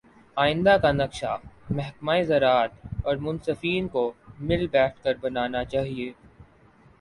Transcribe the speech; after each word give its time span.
آئندہ 0.37 0.75
کا 0.81 0.91
نقشہ 0.91 1.35
محکمہ 1.69 2.13
زراعت 2.27 2.71
اورمنصفین 3.05 3.87
کو 3.87 4.11
مل 4.39 4.67
بیٹھ 4.71 5.03
کر 5.03 5.13
بنانا 5.21 5.63
چاہیے 5.65 6.11